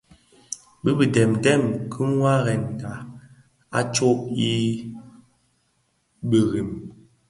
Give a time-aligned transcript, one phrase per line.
[0.83, 2.91] Bi bitamtam dhi waarèna
[3.77, 4.53] a tsog ki
[6.29, 6.71] birim.